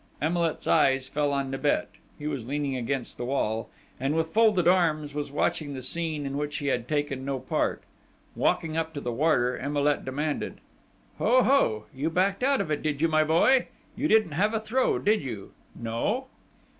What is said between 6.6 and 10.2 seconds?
had taken no part. Walking up to the warder, Emilet